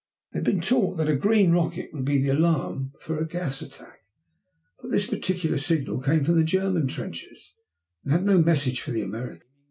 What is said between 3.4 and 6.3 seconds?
attack, but this particular signal came